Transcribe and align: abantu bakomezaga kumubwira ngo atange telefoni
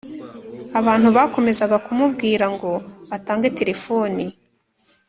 abantu 0.79 1.07
bakomezaga 1.17 1.77
kumubwira 1.85 2.45
ngo 2.55 2.71
atange 3.15 3.47
telefoni 3.59 4.25